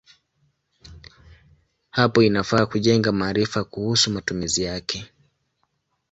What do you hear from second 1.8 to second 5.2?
Hapo inafaa kujenga maarifa kuhusu matumizi yake.